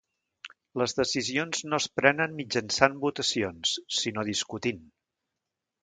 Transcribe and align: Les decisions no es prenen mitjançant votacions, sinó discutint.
Les 0.81 0.95
decisions 0.99 1.61
no 1.73 1.79
es 1.85 1.87
prenen 2.01 2.35
mitjançant 2.41 2.99
votacions, 3.07 3.79
sinó 4.01 4.29
discutint. 4.35 4.85